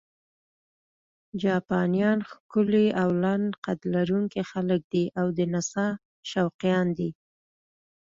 [1.43, 5.87] جاپانیان ښکلي او لنډ قد لرونکي خلک دي او د نڅا
[6.31, 7.09] شوقیان دي.